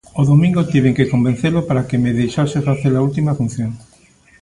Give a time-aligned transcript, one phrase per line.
[0.19, 3.71] O domingo tiven que convencelo para que me deixase face-la última función.